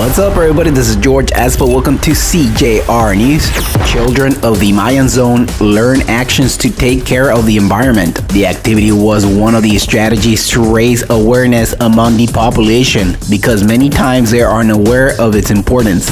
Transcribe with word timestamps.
What's 0.00 0.18
up, 0.18 0.34
everybody? 0.38 0.70
This 0.70 0.88
is 0.88 0.96
George 0.96 1.26
Espo. 1.26 1.68
Welcome 1.68 1.98
to 1.98 2.12
CJR 2.12 3.18
News. 3.18 3.50
Children 3.92 4.32
of 4.42 4.58
the 4.58 4.72
Mayan 4.72 5.10
Zone 5.10 5.44
learn 5.60 6.00
actions 6.08 6.56
to 6.56 6.70
take 6.70 7.04
care 7.04 7.30
of 7.30 7.44
the 7.44 7.58
environment. 7.58 8.26
The 8.28 8.46
activity 8.46 8.92
was 8.92 9.26
one 9.26 9.54
of 9.54 9.62
the 9.62 9.78
strategies 9.78 10.48
to 10.48 10.74
raise 10.74 11.04
awareness 11.10 11.74
among 11.80 12.16
the 12.16 12.28
population 12.28 13.18
because 13.28 13.62
many 13.62 13.90
times 13.90 14.30
they 14.30 14.40
are 14.40 14.58
unaware 14.58 15.20
of 15.20 15.36
its 15.36 15.50
importance. 15.50 16.08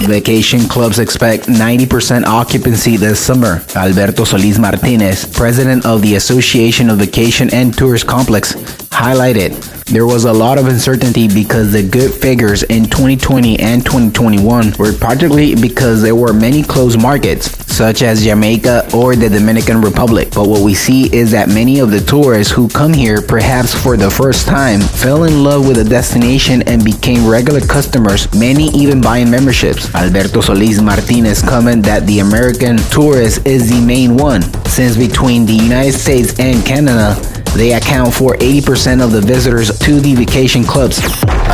Vacation 0.00 0.62
clubs 0.62 0.98
expect 0.98 1.44
90% 1.44 2.24
occupancy 2.24 2.96
this 2.96 3.20
summer. 3.20 3.62
Alberto 3.76 4.24
Solis 4.24 4.58
Martinez, 4.58 5.26
president 5.26 5.86
of 5.86 6.02
the 6.02 6.16
Association 6.16 6.90
of 6.90 6.98
Vacation 6.98 7.54
and 7.54 7.72
Tourist 7.72 8.08
Complex, 8.08 8.54
highlighted 8.90 9.81
there 9.92 10.06
was 10.06 10.24
a 10.24 10.32
lot 10.32 10.56
of 10.56 10.68
uncertainty 10.68 11.28
because 11.28 11.72
the 11.72 11.82
good 11.82 12.10
figures 12.14 12.62
in 12.62 12.84
2020 12.84 13.60
and 13.60 13.84
2021 13.84 14.72
were 14.78 14.90
particularly 14.90 15.54
because 15.54 16.00
there 16.00 16.16
were 16.16 16.32
many 16.32 16.62
closed 16.62 17.00
markets, 17.00 17.50
such 17.70 18.00
as 18.00 18.24
Jamaica 18.24 18.88
or 18.94 19.14
the 19.14 19.28
Dominican 19.28 19.82
Republic. 19.82 20.30
But 20.32 20.48
what 20.48 20.62
we 20.62 20.72
see 20.72 21.14
is 21.14 21.30
that 21.32 21.50
many 21.50 21.78
of 21.80 21.90
the 21.90 22.00
tourists 22.00 22.50
who 22.50 22.70
come 22.70 22.94
here, 22.94 23.20
perhaps 23.20 23.74
for 23.74 23.98
the 23.98 24.10
first 24.10 24.46
time, 24.46 24.80
fell 24.80 25.24
in 25.24 25.44
love 25.44 25.68
with 25.68 25.76
the 25.76 25.84
destination 25.84 26.62
and 26.62 26.82
became 26.82 27.28
regular 27.28 27.60
customers, 27.60 28.32
many 28.34 28.68
even 28.68 29.02
buying 29.02 29.30
memberships. 29.30 29.94
Alberto 29.94 30.40
Solis 30.40 30.80
Martinez 30.80 31.42
commented 31.42 31.84
that 31.84 32.06
the 32.06 32.20
American 32.20 32.78
tourist 32.88 33.46
is 33.46 33.68
the 33.68 33.84
main 33.84 34.16
one, 34.16 34.40
since 34.64 34.96
between 34.96 35.44
the 35.44 35.52
United 35.52 35.92
States 35.92 36.40
and 36.40 36.64
Canada, 36.64 37.14
they 37.54 37.72
account 37.72 38.14
for 38.14 38.34
80% 38.36 39.02
of 39.02 39.12
the 39.12 39.20
visitors 39.20 39.78
to 39.80 40.00
the 40.00 40.14
vacation 40.14 40.64
clubs. 40.64 41.00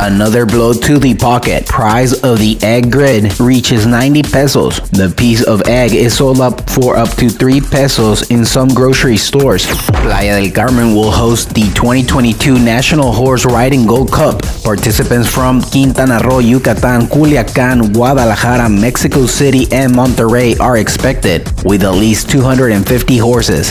Another 0.01 0.45
blow 0.45 0.73
to 0.73 0.97
the 0.97 1.13
pocket. 1.13 1.65
Price 1.65 2.13
of 2.23 2.39
the 2.39 2.57
egg 2.61 2.91
grid 2.91 3.37
reaches 3.39 3.85
90 3.85 4.23
pesos. 4.23 4.79
The 4.91 5.13
piece 5.15 5.43
of 5.43 5.67
egg 5.67 5.93
is 5.93 6.15
sold 6.15 6.39
up 6.39 6.69
for 6.69 6.95
up 6.95 7.09
to 7.17 7.29
3 7.29 7.59
pesos 7.59 8.29
in 8.31 8.45
some 8.45 8.69
grocery 8.69 9.17
stores. 9.17 9.67
Playa 9.87 10.39
del 10.39 10.51
Carmen 10.51 10.95
will 10.95 11.11
host 11.11 11.53
the 11.53 11.63
2022 11.73 12.57
National 12.57 13.11
Horse 13.11 13.45
Riding 13.45 13.85
Gold 13.85 14.11
Cup. 14.11 14.41
Participants 14.63 15.29
from 15.29 15.61
Quintana 15.61 16.19
Roo, 16.23 16.39
Yucatan, 16.39 17.07
Culiacan, 17.07 17.93
Guadalajara, 17.93 18.69
Mexico 18.69 19.25
City, 19.25 19.67
and 19.71 19.93
Monterrey 19.93 20.59
are 20.59 20.77
expected, 20.77 21.49
with 21.65 21.83
at 21.83 21.93
least 21.93 22.29
250 22.29 23.17
horses. 23.17 23.69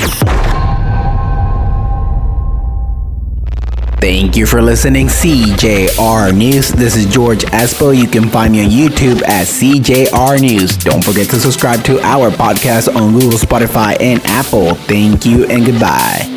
Thank 4.09 4.39
you 4.39 4.47
for 4.47 4.62
listening, 4.62 5.09
CJR 5.09 6.34
News. 6.34 6.70
This 6.70 6.97
is 6.97 7.05
George 7.05 7.45
Espo. 7.45 7.95
You 7.95 8.06
can 8.06 8.31
find 8.31 8.55
me 8.55 8.65
on 8.65 8.70
YouTube 8.70 9.23
at 9.28 9.47
CJR 9.47 10.41
News. 10.41 10.78
Don't 10.78 11.05
forget 11.05 11.28
to 11.28 11.39
subscribe 11.39 11.84
to 11.84 12.00
our 12.00 12.31
podcast 12.31 12.89
on 12.97 13.12
Google, 13.12 13.39
Spotify, 13.39 14.00
and 14.00 14.25
Apple. 14.25 14.77
Thank 14.77 15.27
you 15.27 15.45
and 15.45 15.67
goodbye. 15.67 16.28